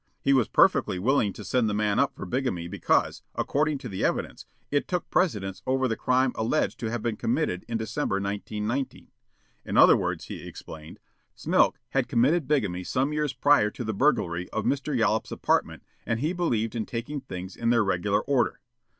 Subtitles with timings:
[0.19, 4.03] He was perfectly willing to send the man up for bigamy because, according to the
[4.03, 9.11] evidence, it took precedence over the crime alleged to have been committed in December, 1919.
[9.63, 10.99] In other words, he explained,
[11.35, 14.97] Smilk had committed bigamy some years prior to the burglary of Mr.
[14.97, 18.59] Yollop's apartment and he believed in taking things in their regular order.